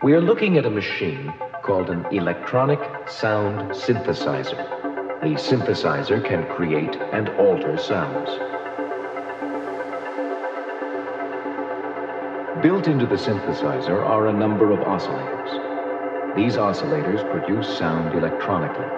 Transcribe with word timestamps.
We 0.00 0.12
are 0.12 0.20
looking 0.20 0.56
at 0.56 0.64
a 0.64 0.70
machine 0.70 1.34
called 1.62 1.90
an 1.90 2.06
electronic 2.12 2.78
sound 3.08 3.72
synthesizer. 3.72 4.56
The 5.22 5.34
synthesizer 5.34 6.24
can 6.24 6.46
create 6.54 6.94
and 7.12 7.28
alter 7.30 7.76
sounds. 7.76 8.30
Built 12.62 12.86
into 12.86 13.06
the 13.06 13.16
synthesizer 13.16 14.00
are 14.06 14.28
a 14.28 14.32
number 14.32 14.70
of 14.70 14.78
oscillators. 14.86 16.36
These 16.36 16.54
oscillators 16.54 17.28
produce 17.32 17.66
sound 17.76 18.16
electronically. 18.16 18.97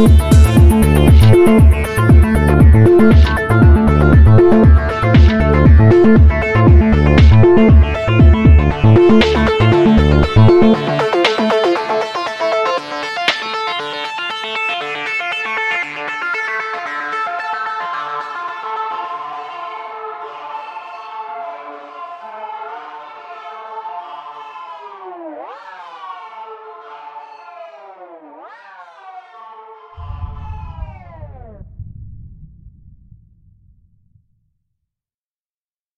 Thank 0.00 0.39